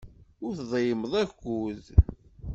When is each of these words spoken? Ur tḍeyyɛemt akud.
Ur 0.45 0.51
tḍeyyɛemt 0.59 1.13
akud. 1.23 1.85